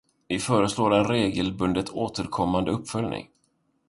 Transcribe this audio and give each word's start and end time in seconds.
Vi 0.27 0.39
föreslår 0.39 0.93
en 0.93 1.07
regelbundet 1.07 1.89
återkommande 1.89 2.71
uppföljning. 2.71 3.29